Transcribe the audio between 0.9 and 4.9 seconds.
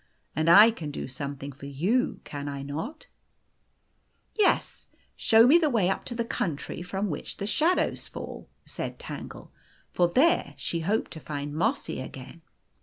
something for you, can I not?'" Yes